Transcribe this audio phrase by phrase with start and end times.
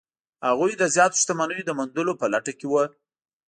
[0.49, 2.83] هغوی د زیاتو شتمنیو د موندلو په لټه کې وو.